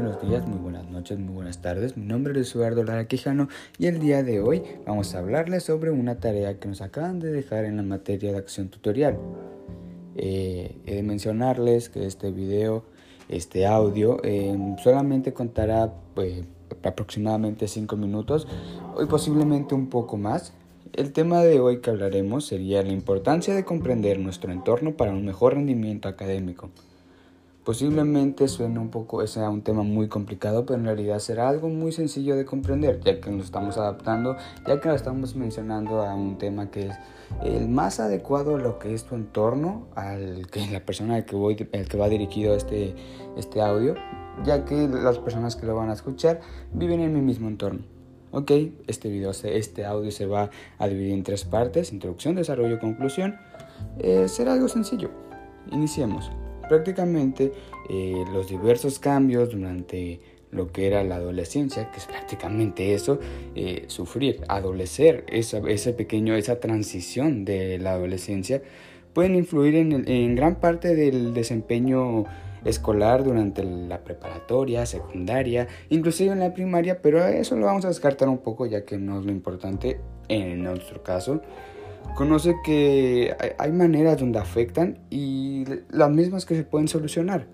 buenos 0.00 0.22
días, 0.22 0.46
muy 0.46 0.60
buenas 0.60 0.88
noches, 0.88 1.18
muy 1.18 1.34
buenas 1.34 1.60
tardes. 1.60 1.96
Mi 1.96 2.06
nombre 2.06 2.40
es 2.40 2.54
Eduardo 2.54 2.84
Lara 2.84 3.08
Quijano 3.08 3.48
y 3.78 3.86
el 3.86 3.98
día 3.98 4.22
de 4.22 4.40
hoy 4.40 4.62
vamos 4.86 5.12
a 5.12 5.18
hablarles 5.18 5.64
sobre 5.64 5.90
una 5.90 6.20
tarea 6.20 6.60
que 6.60 6.68
nos 6.68 6.82
acaban 6.82 7.18
de 7.18 7.32
dejar 7.32 7.64
en 7.64 7.78
la 7.78 7.82
materia 7.82 8.30
de 8.30 8.38
acción 8.38 8.68
tutorial. 8.68 9.18
Eh, 10.14 10.76
he 10.86 10.94
de 10.94 11.02
mencionarles 11.02 11.88
que 11.88 12.06
este 12.06 12.30
video, 12.30 12.84
este 13.28 13.66
audio, 13.66 14.22
em, 14.22 14.78
solamente 14.78 15.32
contará 15.32 15.92
pues, 16.14 16.44
aproximadamente 16.84 17.66
5 17.66 17.96
minutos 17.96 18.46
y 19.02 19.06
posiblemente 19.06 19.74
un 19.74 19.88
poco 19.88 20.16
más. 20.16 20.52
El 20.92 21.12
tema 21.12 21.42
de 21.42 21.58
hoy 21.58 21.80
que 21.80 21.90
hablaremos 21.90 22.46
sería 22.46 22.84
la 22.84 22.92
importancia 22.92 23.52
de 23.52 23.64
comprender 23.64 24.20
nuestro 24.20 24.52
entorno 24.52 24.96
para 24.96 25.10
un 25.10 25.24
mejor 25.24 25.54
rendimiento 25.54 26.08
académico. 26.08 26.70
Posiblemente 27.68 28.48
suene 28.48 28.78
un 28.78 28.88
poco, 28.88 29.26
sea 29.26 29.50
un 29.50 29.60
tema 29.60 29.82
muy 29.82 30.08
complicado, 30.08 30.64
pero 30.64 30.78
en 30.78 30.86
realidad 30.86 31.18
será 31.18 31.50
algo 31.50 31.68
muy 31.68 31.92
sencillo 31.92 32.34
de 32.34 32.46
comprender, 32.46 32.98
ya 33.04 33.20
que 33.20 33.30
nos 33.30 33.44
estamos 33.44 33.76
adaptando, 33.76 34.38
ya 34.66 34.80
que 34.80 34.88
lo 34.88 34.94
estamos 34.94 35.36
mencionando 35.36 36.00
a 36.00 36.14
un 36.14 36.38
tema 36.38 36.70
que 36.70 36.86
es 36.86 36.94
el 37.44 37.68
más 37.68 38.00
adecuado 38.00 38.56
a 38.56 38.58
lo 38.58 38.78
que 38.78 38.94
es 38.94 39.04
tu 39.04 39.16
entorno, 39.16 39.86
al 39.96 40.46
que 40.50 40.66
la 40.68 40.80
persona 40.80 41.16
al 41.16 41.26
que, 41.26 41.36
voy, 41.36 41.68
el 41.72 41.86
que 41.86 41.98
va 41.98 42.08
dirigido 42.08 42.54
este, 42.54 42.94
este 43.36 43.60
audio, 43.60 43.96
ya 44.46 44.64
que 44.64 44.88
las 44.88 45.18
personas 45.18 45.54
que 45.54 45.66
lo 45.66 45.76
van 45.76 45.90
a 45.90 45.92
escuchar 45.92 46.40
viven 46.72 47.00
en 47.00 47.12
mi 47.12 47.20
mismo 47.20 47.48
entorno. 47.48 47.80
Ok, 48.30 48.50
este 48.86 49.10
video, 49.10 49.32
este 49.32 49.84
audio 49.84 50.10
se 50.10 50.24
va 50.24 50.48
a 50.78 50.88
dividir 50.88 51.12
en 51.12 51.22
tres 51.22 51.44
partes, 51.44 51.92
introducción, 51.92 52.34
desarrollo, 52.34 52.80
conclusión. 52.80 53.36
Eh, 53.98 54.26
será 54.26 54.54
algo 54.54 54.68
sencillo. 54.68 55.10
Iniciemos 55.70 56.30
prácticamente 56.68 57.52
eh, 57.88 58.24
los 58.32 58.48
diversos 58.48 58.98
cambios 58.98 59.50
durante 59.50 60.20
lo 60.50 60.72
que 60.72 60.86
era 60.86 61.04
la 61.04 61.16
adolescencia, 61.16 61.90
que 61.90 61.98
es 61.98 62.06
prácticamente 62.06 62.94
eso, 62.94 63.18
eh, 63.54 63.84
sufrir, 63.88 64.40
adolecer, 64.48 65.24
esa, 65.28 65.58
ese 65.68 65.92
pequeño, 65.92 66.34
esa 66.34 66.60
transición 66.60 67.44
de 67.44 67.78
la 67.78 67.92
adolescencia, 67.92 68.62
pueden 69.12 69.34
influir 69.34 69.74
en, 69.74 70.08
en 70.08 70.34
gran 70.36 70.56
parte 70.56 70.94
del 70.94 71.34
desempeño 71.34 72.24
escolar 72.64 73.24
durante 73.24 73.62
la 73.62 74.02
preparatoria, 74.04 74.86
secundaria, 74.86 75.68
inclusive 75.90 76.32
en 76.32 76.40
la 76.40 76.54
primaria, 76.54 77.00
pero 77.02 77.24
eso 77.26 77.56
lo 77.56 77.66
vamos 77.66 77.84
a 77.84 77.88
descartar 77.88 78.28
un 78.28 78.38
poco 78.38 78.66
ya 78.66 78.84
que 78.84 78.98
no 78.98 79.20
es 79.20 79.26
lo 79.26 79.32
importante 79.32 80.00
en 80.28 80.62
nuestro 80.62 81.02
caso 81.02 81.40
conoce 82.16 82.56
que 82.64 83.36
hay 83.58 83.72
maneras 83.72 84.18
donde 84.18 84.38
afectan 84.38 84.98
y 85.10 85.64
las 85.90 86.10
mismas 86.10 86.46
que 86.46 86.56
se 86.56 86.64
pueden 86.64 86.88
solucionar. 86.88 87.46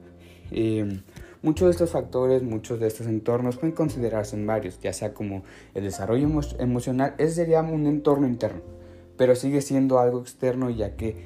Em, 0.50 1.02
muchos 1.42 1.66
de 1.66 1.72
estos 1.72 1.90
factores, 1.90 2.42
muchos 2.42 2.80
de 2.80 2.86
estos 2.86 3.06
entornos 3.06 3.56
pueden 3.56 3.74
considerarse 3.74 4.36
en 4.36 4.46
varios, 4.46 4.78
ya 4.80 4.92
sea 4.92 5.12
como 5.12 5.42
el 5.74 5.84
desarrollo 5.84 6.28
emocional, 6.58 7.14
ese 7.18 7.34
sería 7.34 7.60
un 7.62 7.86
entorno 7.86 8.26
interno, 8.26 8.62
pero 9.16 9.34
sigue 9.36 9.60
siendo 9.60 9.98
algo 9.98 10.20
externo 10.20 10.70
ya 10.70 10.96
que 10.96 11.16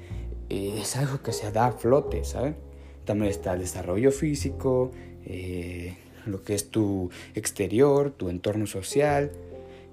eh, 0.51 0.79
es 0.81 0.97
algo 0.97 1.23
que 1.23 1.33
se 1.33 1.53
da 1.53 1.67
a 1.67 1.73
flote, 1.73 2.25
¿saben? 2.25 2.57
También 3.05 3.31
está 3.31 3.53
el 3.53 3.61
desarrollo 3.61 4.11
físico, 4.11 4.91
eh, 5.25 5.97
lo 6.27 6.43
que 6.43 6.55
es 6.55 6.71
tu 6.71 7.11
exterior, 7.35 8.11
tu 8.11 8.29
entorno 8.29 8.67
social, 8.67 9.31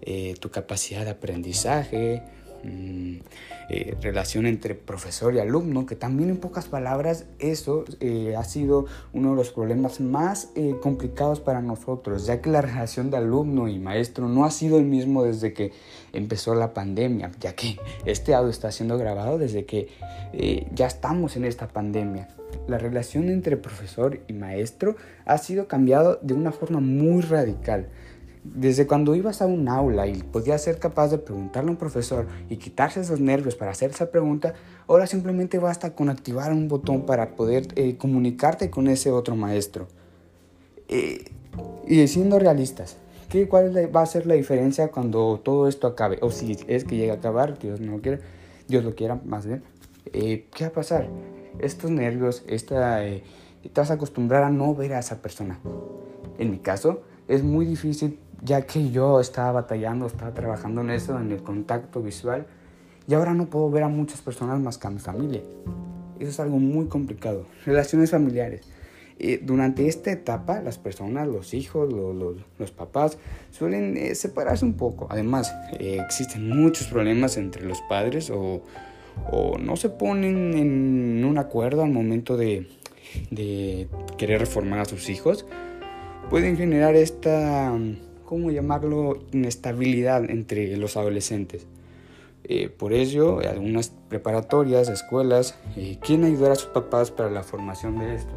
eh, 0.02 0.36
tu 0.40 0.50
capacidad 0.50 1.04
de 1.04 1.12
aprendizaje, 1.12 2.24
Mm, 2.66 3.18
eh, 3.70 3.96
relación 4.02 4.46
entre 4.46 4.76
profesor 4.76 5.34
y 5.34 5.40
alumno, 5.40 5.86
que 5.86 5.96
también 5.96 6.30
en 6.30 6.38
pocas 6.38 6.68
palabras 6.68 7.26
eso 7.40 7.86
eh, 8.00 8.36
ha 8.38 8.44
sido 8.44 8.86
uno 9.14 9.32
de 9.32 9.36
los 9.36 9.52
problemas 9.52 10.00
más 10.00 10.50
eh, 10.56 10.76
complicados 10.82 11.40
para 11.40 11.62
nosotros, 11.62 12.26
ya 12.26 12.42
que 12.42 12.50
la 12.50 12.62
relación 12.62 13.12
de 13.12 13.18
alumno 13.18 13.68
y 13.68 13.80
maestro 13.80 14.28
no 14.28 14.46
ha 14.46 14.52
sido 14.52 14.78
el 14.78 14.86
mismo 14.86 15.24
desde 15.24 15.54
que 15.54 15.72
empezó 16.14 16.56
la 16.56 16.74
pandemia, 16.74 17.32
ya 17.40 17.54
que 17.54 17.78
este 18.06 18.34
audio 18.34 18.50
está 18.50 18.72
siendo 18.72 18.98
grabado 18.98 19.38
desde 19.38 19.66
que 19.66 19.90
ya 20.74 20.88
estamos 20.88 21.38
en 21.38 21.46
esta 21.46 21.68
pandemia. 21.68 22.28
La 22.68 22.78
relación 22.78 23.30
entre 23.30 23.58
profesor 23.58 24.20
y 24.28 24.34
maestro 24.34 24.96
ha 25.26 25.38
sido 25.38 25.68
cambiado 25.68 26.20
de 26.22 26.34
una 26.34 26.52
forma 26.52 26.80
muy 26.80 27.22
radical. 27.22 27.88
Desde 28.54 28.86
cuando 28.86 29.16
ibas 29.16 29.42
a 29.42 29.48
un 29.48 29.68
aula 29.68 30.06
y 30.06 30.22
podías 30.22 30.62
ser 30.62 30.78
capaz 30.78 31.08
de 31.08 31.18
preguntarle 31.18 31.70
a 31.70 31.72
un 31.72 31.78
profesor 31.78 32.28
y 32.48 32.58
quitarse 32.58 33.02
esos 33.02 33.20
nervios 33.20 33.56
para 33.56 33.72
hacer 33.72 33.90
esa 33.90 34.12
pregunta, 34.12 34.54
ahora 34.88 35.08
simplemente 35.08 35.58
basta 35.58 35.96
con 35.96 36.10
activar 36.10 36.54
un 36.54 36.68
botón 36.68 37.08
para 37.08 37.36
poder 37.36 37.68
eh, 37.76 37.98
comunicarte 37.98 38.70
con 38.70 38.88
ese 38.88 39.12
otro 39.12 39.36
maestro. 39.36 39.88
Eh, 40.90 41.32
y 41.88 42.08
siendo 42.08 42.38
realistas, 42.38 42.98
¿qué, 43.30 43.48
¿cuál 43.48 43.74
va 43.94 44.04
a 44.04 44.06
ser 44.06 44.28
la 44.28 44.36
diferencia 44.36 44.90
cuando 44.90 45.42
todo 45.44 45.68
esto 45.68 45.88
acabe? 45.88 46.20
O 46.22 46.30
si 46.30 46.56
es 46.68 46.84
que 46.84 46.98
llega 46.98 47.14
a 47.14 47.18
acabar, 47.18 47.58
Dios 47.58 47.82
no 47.82 48.00
quiere, 48.00 48.20
Dios 48.68 48.84
lo 48.84 48.94
quiera 48.94 49.20
más 49.26 49.48
bien. 49.48 49.64
Eh, 50.14 50.46
¿Qué 50.54 50.66
va 50.66 50.70
a 50.70 50.74
pasar? 50.74 51.10
Estos 51.58 51.90
nervios, 51.90 52.44
esta, 52.48 53.00
te 53.00 53.24
vas 53.76 53.90
a 53.90 53.96
acostumbrar 53.96 54.44
a 54.44 54.52
no 54.52 54.76
ver 54.76 54.94
a 54.94 55.00
esa 55.00 55.20
persona. 55.24 55.60
En 56.38 56.52
mi 56.52 56.60
caso, 56.60 57.02
es 57.28 57.44
muy 57.44 57.66
difícil 57.66 58.20
ya 58.46 58.62
que 58.62 58.92
yo 58.92 59.20
estaba 59.20 59.52
batallando, 59.52 60.06
estaba 60.06 60.34
trabajando 60.34 60.82
en 60.82 60.92
eso, 60.92 61.20
en 61.20 61.32
el 61.32 61.42
contacto 61.42 62.02
visual, 62.02 62.46
y 63.08 63.14
ahora 63.16 63.34
no 63.34 63.48
puedo 63.50 63.70
ver 63.72 63.84
a 63.84 63.90
muchas 63.90 64.22
personas 64.22 64.60
más 64.60 64.78
que 64.78 64.88
a 64.88 64.92
mi 64.92 65.00
familia. 65.00 65.42
Eso 66.20 66.30
es 66.30 66.40
algo 66.40 66.60
muy 66.60 66.86
complicado. 66.86 67.46
Relaciones 67.66 68.12
familiares. 68.12 68.62
Eh, 69.18 69.40
durante 69.42 69.88
esta 69.88 70.12
etapa, 70.12 70.62
las 70.62 70.78
personas, 70.78 71.28
los 71.28 71.54
hijos, 71.54 71.92
los, 71.92 72.72
papás, 72.72 73.18
suelen 73.52 73.98
eh, 73.98 74.14
separarse 74.14 74.66
un 74.66 74.74
poco. 74.74 75.08
Además, 75.10 75.54
eh, 75.80 76.00
existen 76.04 76.50
muchos 76.50 76.88
problemas 76.88 77.38
entre 77.38 77.66
los 77.66 77.82
padres 77.90 78.30
o, 78.30 78.62
o, 79.32 79.58
no 79.58 79.76
se 79.78 79.90
ponen 79.90 80.54
en 80.58 81.26
un 81.26 81.38
acuerdo 81.38 81.84
al 81.84 81.92
momento 81.92 82.38
de, 82.38 82.68
de 83.32 83.88
querer 84.18 84.40
reformar 84.40 84.80
a 84.80 84.86
sus 84.86 85.10
hijos. 85.10 85.46
Pueden 86.30 86.58
generar 86.58 86.96
esta 86.96 87.74
¿cómo 88.26 88.52
llamarlo?, 88.52 89.20
inestabilidad 89.32 90.30
entre 90.30 90.76
los 90.78 90.98
adolescentes. 90.98 91.68
Eh, 92.48 92.70
por 92.70 92.94
ello, 92.94 93.40
algunas 93.40 93.90
preparatorias, 94.08 94.88
escuelas, 94.90 95.56
eh, 95.76 95.98
quieren 96.00 96.26
ayudar 96.26 96.52
a 96.52 96.56
sus 96.56 96.70
papás 96.70 97.10
para 97.10 97.32
la 97.32 97.44
formación 97.44 97.98
de 97.98 98.16
esto. 98.16 98.34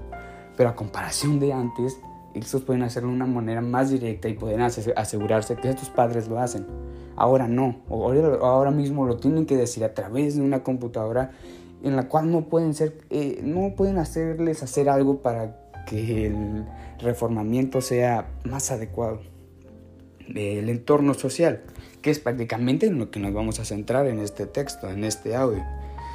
Pero 0.56 0.70
a 0.70 0.74
comparación 0.74 1.38
de 1.40 1.52
antes, 1.52 1.98
estos 2.34 2.62
pueden 2.62 2.82
hacerlo 2.82 3.10
de 3.10 3.16
una 3.16 3.26
manera 3.26 3.60
más 3.60 3.90
directa 3.90 4.28
y 4.28 4.34
pueden 4.34 4.62
asegurarse 4.62 5.56
que 5.56 5.68
estos 5.68 5.90
padres 5.90 6.28
lo 6.28 6.38
hacen. 6.38 6.66
Ahora 7.16 7.48
no, 7.48 7.80
ahora, 7.90 8.70
mismo 8.70 9.06
lo 9.06 9.16
tienen 9.16 9.44
que 9.44 9.56
decir 9.56 9.84
a 9.84 9.92
través 9.92 10.36
de 10.36 10.42
una 10.42 10.62
computadora 10.62 11.32
en 11.82 11.96
la 11.96 12.08
cual 12.08 12.30
no 12.30 12.42
pueden, 12.46 12.74
ser, 12.74 12.98
eh, 13.10 13.40
no 13.42 13.74
pueden 13.76 13.98
hacerles 13.98 14.62
hacer 14.62 14.88
algo 14.88 15.20
para 15.20 15.70
que 15.86 16.26
el 16.26 16.64
reformamiento 16.98 17.80
sea 17.80 18.28
más 18.44 18.70
adecuado 18.70 19.20
del 20.28 20.68
entorno 20.68 21.14
social, 21.14 21.62
que 22.02 22.10
es 22.10 22.18
prácticamente 22.18 22.86
en 22.86 22.98
lo 22.98 23.10
que 23.10 23.18
nos 23.18 23.32
vamos 23.32 23.58
a 23.60 23.64
centrar 23.64 24.06
en 24.06 24.20
este 24.20 24.46
texto, 24.46 24.88
en 24.88 25.04
este 25.04 25.34
audio. 25.34 25.64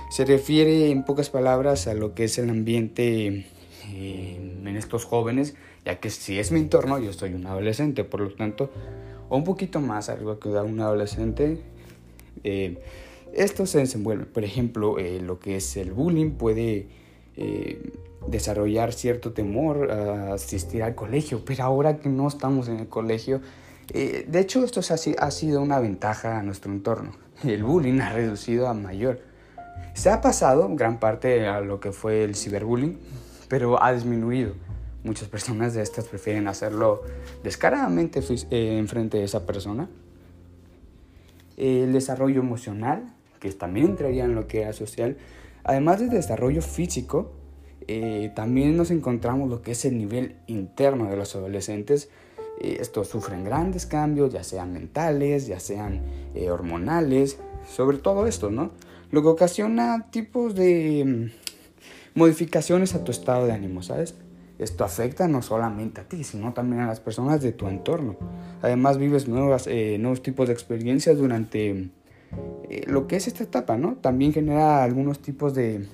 Se 0.10 0.26
refiere 0.26 0.92
en 0.92 1.04
pocas 1.04 1.30
palabras 1.30 1.88
a 1.88 1.96
lo 1.96 2.14
que 2.14 2.26
es 2.26 2.38
el 2.38 2.50
ambiente 2.50 3.48
eh, 3.92 4.38
en 4.64 4.78
estos 4.78 5.06
jóvenes, 5.06 5.56
ya 5.86 6.00
que 6.00 6.10
si 6.10 6.40
es 6.40 6.52
mi 6.52 6.60
entorno, 6.60 7.00
yo 7.00 7.12
soy 7.14 7.34
un 7.34 7.48
adolescente, 7.48 8.04
por 8.04 8.22
lo 8.22 8.34
tanto, 8.34 8.70
o 9.30 9.38
un 9.38 9.44
poquito 9.44 9.80
más 9.82 10.10
arriba 10.10 10.40
que 10.40 10.50
un 10.50 10.80
adolescente, 10.80 11.58
eh, 12.44 12.78
esto 13.34 13.66
se 13.66 13.80
desenvuelve. 13.80 14.26
Por 14.26 14.44
ejemplo, 14.44 15.00
eh, 15.00 15.20
lo 15.20 15.40
que 15.40 15.56
es 15.56 15.76
el 15.78 15.92
bullying 15.92 16.32
puede 16.32 16.88
desarrollar 18.28 18.94
cierto 18.94 19.34
temor 19.34 19.92
a 19.92 20.36
asistir 20.36 20.84
al 20.84 20.94
colegio, 20.94 21.42
pero 21.44 21.64
ahora 21.64 21.98
que 21.98 22.08
no 22.08 22.28
estamos 22.28 22.68
en 22.68 22.78
el 22.78 22.88
colegio, 22.88 23.42
eh, 23.92 24.26
de 24.28 24.40
hecho, 24.40 24.64
esto 24.64 24.82
ha 24.82 25.32
sido 25.32 25.62
una 25.62 25.80
ventaja 25.80 26.40
a 26.40 26.44
nuestro 26.44 26.72
entorno. 26.72 27.12
El 27.44 27.64
bullying 27.64 28.00
ha 28.02 28.14
reducido 28.14 28.68
a 28.68 28.74
mayor. 28.74 29.22
Se 29.94 30.10
ha 30.10 30.22
pasado 30.22 30.68
gran 30.76 31.00
parte 31.00 31.48
a 31.48 31.62
lo 31.62 31.80
que 31.80 31.92
fue 31.92 32.24
el 32.24 32.36
ciberbullying, 32.36 32.98
pero 33.48 33.82
ha 33.82 33.94
disminuido. 33.94 34.54
Muchas 35.04 35.28
personas 35.28 35.74
de 35.74 35.82
estas 35.82 36.06
prefieren 36.06 36.48
hacerlo 36.48 37.02
descaradamente 37.44 38.22
eh, 38.52 38.78
en 38.78 38.88
frente 38.88 39.18
de 39.18 39.26
esa 39.26 39.46
persona. 39.46 39.90
El 41.58 41.94
desarrollo 41.94 42.40
emocional, 42.40 43.14
que 43.40 43.52
también 43.52 43.88
entraría 43.88 44.24
en 44.24 44.34
lo 44.34 44.48
que 44.48 44.62
era 44.62 44.74
social, 44.74 45.18
además 45.64 46.00
del 46.00 46.10
desarrollo 46.10 46.62
físico, 46.62 47.34
eh, 47.88 48.32
también 48.34 48.78
nos 48.78 48.92
encontramos 48.92 49.50
lo 49.50 49.62
que 49.62 49.72
es 49.72 49.84
el 49.86 49.98
nivel 49.98 50.38
interno 50.48 51.10
de 51.10 51.18
los 51.18 51.36
adolescentes, 51.36 52.10
estos 52.64 53.08
sufren 53.08 53.44
grandes 53.44 53.86
cambios, 53.86 54.34
ya 54.34 54.44
sean 54.44 54.74
mentales, 54.74 55.48
ya 55.48 55.60
sean 55.60 56.02
eh, 56.34 56.50
hormonales, 56.50 57.38
sobre 57.68 57.98
todo 57.98 58.26
esto, 58.28 58.50
¿no? 58.50 58.72
Lo 59.12 59.22
que 59.22 59.28
ocasiona 59.28 60.08
tipos 60.10 60.56
de 60.56 61.04
mm, 61.06 62.18
modificaciones 62.20 62.96
a 62.96 63.04
tu 63.04 63.12
estado 63.12 63.46
de 63.46 63.52
ánimo, 63.52 63.84
¿sabes? 63.84 64.16
esto 64.60 64.84
afecta 64.84 65.28
no 65.28 65.42
solamente 65.42 66.02
a 66.02 66.04
ti, 66.06 66.24
sino 66.24 66.54
también 66.54 66.82
a 66.82 66.88
las 66.88 67.00
personas 67.00 67.42
de 67.42 67.52
tu 67.52 67.68
entorno. 67.68 68.16
Además 68.62 68.98
vives 68.98 69.28
nuevas, 69.28 69.68
eh, 69.68 69.98
nuevos 70.00 70.22
tipos 70.22 70.48
de 70.48 70.54
experiencias 70.54 71.18
durante 71.18 71.90
eh, 72.70 72.84
lo 72.88 73.08
que 73.08 73.16
es 73.16 73.28
esta 73.28 73.44
etapa, 73.44 73.78
¿no? 73.78 73.96
También 73.96 74.34
genera 74.34 74.84
algunos 74.84 75.20
tipos 75.20 75.54
de, 75.54 75.86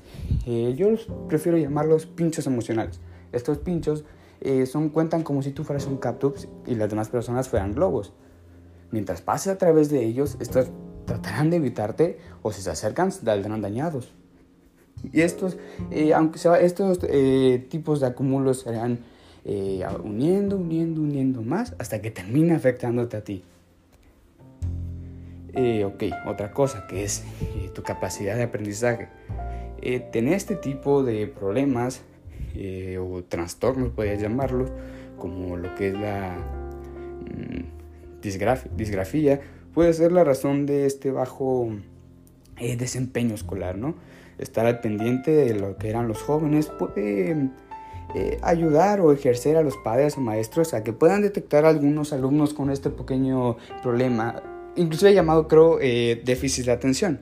eh, 0.46 0.74
yo 0.78 0.90
prefiero 1.28 1.58
llamarlos 1.58 2.06
pinchos 2.06 2.48
emocionales. 2.48 3.00
Estos 3.32 3.60
pinchos 3.60 4.04
son, 4.66 4.90
cuentan 4.90 5.24
como 5.24 5.42
si 5.42 5.52
tú 5.52 5.64
fueras 5.64 5.86
un 5.86 5.98
cactus 5.98 6.48
y 6.66 6.76
las 6.76 6.90
demás 6.90 7.10
personas 7.10 7.50
fueran 7.50 7.74
globos. 7.74 8.14
Mientras 8.92 9.22
pases 9.22 9.54
a 9.54 9.58
través 9.58 9.90
de 9.90 10.04
ellos, 10.06 10.38
estos 10.40 10.68
tratarán 11.10 11.50
de 11.50 11.58
evitarte 11.58 12.20
o 12.44 12.52
si 12.52 12.62
se 12.62 12.70
acercan, 12.70 13.12
saldrán 13.12 13.62
dañados. 13.62 14.14
Y 15.12 15.22
estos, 15.22 15.58
eh, 15.92 16.14
aunque 16.14 16.40
sea, 16.40 16.60
estos 16.60 17.00
eh, 17.04 17.66
tipos 17.70 18.00
de 18.00 18.08
acumulos 18.08 18.62
se 18.62 18.70
harán 18.70 19.00
eh, 19.46 19.84
uniendo, 20.04 20.58
uniendo, 20.58 21.02
uniendo 21.02 21.42
más 21.42 21.74
hasta 21.80 22.02
que 22.02 22.12
termine 22.12 22.54
afectándote 22.54 23.18
a 23.18 23.24
ti. 23.24 23.44
ok, 25.86 26.04
otra 26.28 26.52
cosa 26.52 26.86
que 26.88 27.04
es 27.04 27.24
tu 27.74 27.82
capacidad 27.82 28.36
de 28.36 28.44
aprendizaje. 28.44 29.10
tener 30.12 30.34
este 30.34 30.56
tipo 30.56 31.04
de 31.04 31.28
problemas 31.28 32.02
o 33.00 33.24
trastornos, 33.24 33.90
podrías 33.90 34.22
llamarlos, 34.22 34.72
como 35.18 35.58
lo 35.58 35.74
que 35.76 35.90
es 35.90 35.94
la 35.94 36.38
mm, 37.22 38.22
disgrafía, 38.22 39.42
puede 39.74 39.94
ser 39.94 40.12
la 40.12 40.24
razón 40.24 40.66
de 40.66 40.86
este 40.86 41.12
bajo 41.12 41.70
desempeño 42.58 43.36
escolar, 43.36 43.78
¿no? 43.78 43.96
estar 44.40 44.66
al 44.66 44.80
pendiente 44.80 45.32
de 45.32 45.54
lo 45.54 45.78
que 45.78 45.90
eran 45.90 46.08
los 46.08 46.22
jóvenes 46.22 46.68
puede 46.68 47.50
eh, 48.16 48.40
ayudar 48.42 49.02
o 49.02 49.12
ejercer 49.12 49.58
a 49.58 49.62
los 49.62 49.76
padres 49.78 50.18
o 50.18 50.22
maestros 50.22 50.74
a 50.74 50.84
que 50.84 50.94
puedan 50.94 51.22
detectar 51.22 51.66
algunos 51.66 52.14
alumnos 52.14 52.54
con 52.54 52.70
este 52.70 52.90
pequeño 52.90 53.58
problema, 53.84 54.42
inclusive 54.76 55.14
llamado 55.14 55.48
creo 55.48 55.80
eh, 55.82 56.22
déficit 56.24 56.66
de 56.66 56.72
atención. 56.72 57.22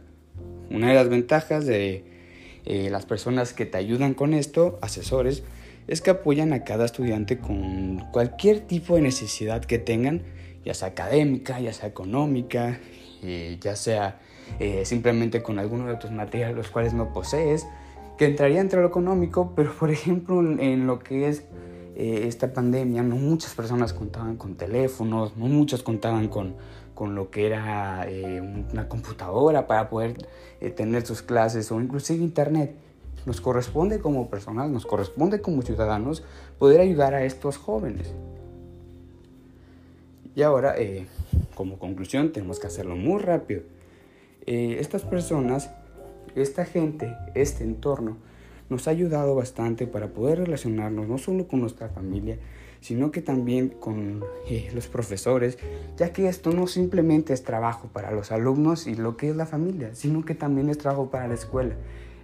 Una 0.69 0.89
de 0.89 0.95
las 0.95 1.09
ventajas 1.09 1.65
de 1.65 2.05
eh, 2.67 2.89
las 2.91 3.05
personas 3.05 3.53
que 3.53 3.65
te 3.65 3.77
ayudan 3.77 4.13
con 4.13 4.33
esto, 4.33 4.77
asesores, 4.81 5.43
es 5.87 6.01
que 6.01 6.11
apoyan 6.11 6.53
a 6.53 6.63
cada 6.63 6.85
estudiante 6.85 7.39
con 7.39 8.05
cualquier 8.11 8.59
tipo 8.59 8.95
de 8.95 9.01
necesidad 9.01 9.63
que 9.63 9.79
tengan, 9.79 10.21
ya 10.65 10.73
sea 10.73 10.89
académica, 10.89 11.59
ya 11.59 11.71
sea 11.71 11.87
económica, 11.87 12.79
ya 13.61 13.75
sea 13.75 14.19
eh, 14.59 14.85
simplemente 14.85 15.43
con 15.43 15.59
alguno 15.59 15.87
de 15.87 15.95
tus 15.95 16.11
materiales 16.11 16.55
los 16.55 16.69
cuales 16.69 16.93
no 16.93 17.13
posees, 17.13 17.67
que 18.17 18.25
entraría 18.25 18.59
entre 18.59 18.81
lo 18.81 18.87
económico, 18.87 19.53
pero 19.55 19.73
por 19.73 19.91
ejemplo 19.91 20.41
en, 20.41 20.87
lo 20.87 20.99
que 20.99 21.29
es 21.29 21.43
eh, 21.97 22.27
esta 22.27 22.53
pandemia, 22.53 23.03
no 23.03 23.17
muchas 23.17 23.53
personas 23.55 23.91
contaban 23.91 24.37
con 24.37 24.55
teléfonos, 24.55 25.35
no 25.35 25.47
muchos 25.47 25.83
contaban 25.83 26.29
con, 26.29 26.55
con 26.95 27.15
lo 27.15 27.29
que 27.29 27.47
era 27.47 28.05
eh, 28.07 28.39
una 28.71 28.87
computadora 28.87 29.67
para 29.67 29.89
poder 29.89 30.15
tener 30.75 31.05
sus 31.05 31.21
clases 31.21 31.71
o 31.71 31.81
inclusive 31.81 32.23
internet. 32.23 32.73
Nos 33.25 33.41
corresponde 33.41 33.99
como 33.99 34.29
personas, 34.29 34.69
nos 34.69 34.85
corresponde 34.85 35.41
como 35.41 35.61
ciudadanos 35.61 36.23
poder 36.57 36.79
ayudar 36.79 37.13
a 37.13 37.25
estos 37.25 37.57
jóvenes. 37.57 38.13
Y 40.35 40.43
ahora, 40.43 40.75
como 41.55 41.77
conclusión, 41.79 42.31
tenemos 42.31 42.59
que 42.59 42.67
hacerlo 42.67 42.95
muy 42.95 43.19
rápido 43.19 43.63
eh, 44.47 44.77
estas 44.79 45.01
personas, 45.01 45.69
esta 46.33 46.63
gente, 46.63 47.13
este 47.35 47.65
entorno, 47.65 48.15
nos 48.69 48.87
ha 48.87 48.91
ayudado 48.91 49.35
bastante 49.35 49.87
para 49.87 50.07
poder 50.07 50.39
relacionarnos 50.39 51.07
no 51.07 51.17
solo 51.17 51.47
con 51.47 51.61
nuestra 51.61 51.89
familia, 51.89 52.37
sino 52.81 53.11
que 53.11 53.21
también 53.21 53.69
con 53.69 54.23
eh, 54.47 54.69
los 54.73 54.87
profesores, 54.87 55.57
ya 55.97 56.13
que 56.13 56.27
esto 56.27 56.51
no 56.51 56.67
simplemente 56.67 57.33
es 57.33 57.43
trabajo 57.43 57.89
para 57.91 58.11
los 58.11 58.31
alumnos 58.31 58.87
y 58.87 58.95
lo 58.95 59.17
que 59.17 59.29
es 59.29 59.35
la 59.35 59.45
familia, 59.45 59.93
sino 59.93 60.23
que 60.23 60.35
también 60.35 60.69
es 60.69 60.77
trabajo 60.77 61.09
para 61.09 61.27
la 61.27 61.33
escuela. 61.33 61.75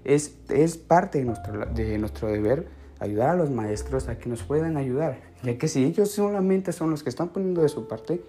Es, 0.03 0.35
es 0.49 0.77
parte 0.77 1.19
de 1.19 1.25
nuestro, 1.25 1.65
de 1.65 1.97
nuestro 1.97 2.27
deber 2.27 2.67
ayudar 2.99 3.29
a 3.29 3.35
los 3.35 3.49
maestros 3.49 4.07
a 4.07 4.17
que 4.17 4.29
nos 4.29 4.43
puedan 4.43 4.77
ayudar, 4.77 5.19
ya 5.43 5.57
que 5.57 5.67
si 5.67 5.83
ellos 5.83 6.11
solamente 6.11 6.71
son 6.71 6.89
los 6.89 7.03
que 7.03 7.09
están 7.09 7.29
poniendo 7.29 7.61
de 7.61 7.69
su 7.69 7.87
parte, 7.87 8.21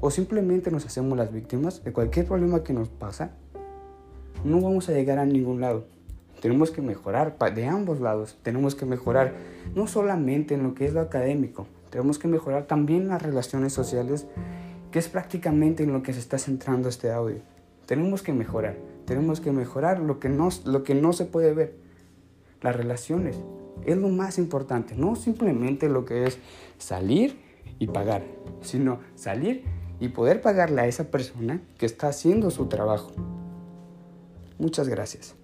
o 0.00 0.10
simplemente 0.10 0.70
nos 0.70 0.86
hacemos 0.86 1.16
las 1.16 1.32
víctimas 1.32 1.84
de 1.84 1.92
cualquier 1.92 2.26
problema 2.26 2.64
que 2.64 2.72
nos 2.72 2.88
pasa, 2.88 3.32
no 4.44 4.60
vamos 4.60 4.88
a 4.88 4.92
llegar 4.92 5.18
a 5.18 5.26
ningún 5.26 5.60
lado. 5.60 5.84
Tenemos 6.40 6.70
que 6.70 6.82
mejorar 6.82 7.36
de 7.54 7.66
ambos 7.66 8.00
lados. 8.00 8.38
Tenemos 8.42 8.74
que 8.74 8.86
mejorar 8.86 9.34
no 9.74 9.86
solamente 9.86 10.54
en 10.54 10.62
lo 10.62 10.74
que 10.74 10.86
es 10.86 10.94
lo 10.94 11.00
académico, 11.00 11.66
tenemos 11.90 12.20
que 12.20 12.28
mejorar 12.28 12.66
también 12.66 13.08
las 13.08 13.20
relaciones 13.20 13.72
sociales, 13.72 14.26
que 14.92 15.00
es 15.00 15.08
prácticamente 15.08 15.82
en 15.82 15.92
lo 15.92 16.02
que 16.02 16.12
se 16.12 16.20
está 16.20 16.38
centrando 16.38 16.88
este 16.88 17.10
audio. 17.10 17.40
Tenemos 17.86 18.22
que 18.22 18.32
mejorar, 18.32 18.76
tenemos 19.04 19.40
que 19.40 19.50
mejorar 19.50 19.98
lo 19.98 20.20
que 20.20 20.28
no, 20.28 20.48
lo 20.64 20.84
que 20.84 20.94
no 20.94 21.12
se 21.12 21.24
puede 21.24 21.52
ver. 21.52 21.74
Las 22.62 22.76
relaciones 22.76 23.40
es 23.84 23.96
lo 23.96 24.08
más 24.08 24.38
importante, 24.38 24.94
no 24.94 25.16
simplemente 25.16 25.88
lo 25.88 26.04
que 26.04 26.26
es 26.26 26.38
salir 26.78 27.40
y 27.80 27.88
pagar, 27.88 28.22
sino 28.60 29.00
salir 29.16 29.64
y 29.98 30.08
poder 30.08 30.40
pagarle 30.40 30.82
a 30.82 30.86
esa 30.86 31.10
persona 31.10 31.60
que 31.76 31.86
está 31.86 32.08
haciendo 32.08 32.50
su 32.50 32.66
trabajo. 32.66 33.10
Muchas 34.58 34.88
gracias. 34.88 35.39